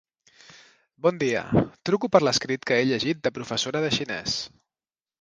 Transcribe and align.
Bon 1.07 1.19
dia, 1.25 1.43
truco 1.91 2.11
per 2.15 2.23
l'escrit 2.25 2.67
que 2.73 2.81
he 2.81 2.91
llegit 2.95 3.23
de 3.29 3.37
professora 3.39 3.87
de 3.89 3.97
xinès. 4.01 4.43